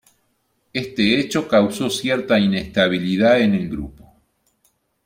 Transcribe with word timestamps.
Este 0.73 1.19
hecho 1.19 1.47
causó 1.47 1.91
cierta 1.91 2.39
inestabilidad 2.39 3.39
en 3.41 3.53
el 3.53 3.69
grupo. 3.69 4.19